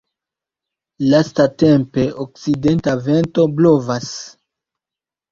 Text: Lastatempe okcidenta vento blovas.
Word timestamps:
Lastatempe 1.09 2.05
okcidenta 2.23 2.95
vento 3.09 3.45
blovas. 3.59 4.09